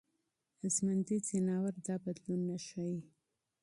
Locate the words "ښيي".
2.65-2.99